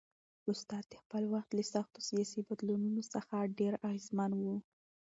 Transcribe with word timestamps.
استاد 0.51 0.83
د 0.89 0.93
خپل 1.03 1.23
وخت 1.33 1.49
له 1.57 1.63
سختو 1.73 1.99
سیاسي 2.09 2.39
بدلونونو 2.47 3.01
څخه 3.13 3.35
ډېر 3.59 3.73
اغېزمن 3.87 4.31
و. 4.43 4.45